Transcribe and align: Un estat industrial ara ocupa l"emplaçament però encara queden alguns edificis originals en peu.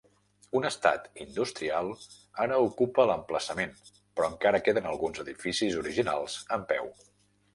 Un 0.59 0.63
estat 0.67 1.03
industrial 1.23 1.89
ara 2.45 2.57
ocupa 2.69 3.05
l"emplaçament 3.05 3.77
però 3.97 4.29
encara 4.33 4.61
queden 4.69 4.89
alguns 4.93 5.23
edificis 5.25 5.77
originals 5.83 6.39
en 6.57 6.65
peu. 6.73 6.93